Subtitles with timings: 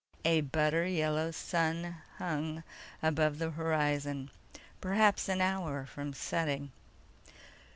[0.25, 2.63] A butter yellow sun hung
[3.03, 4.31] above the horizon,
[4.81, 6.71] perhaps an hour from setting.